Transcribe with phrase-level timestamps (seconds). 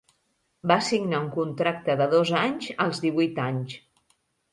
[0.69, 3.77] Va signar un contracte de dos anys als divuit anys.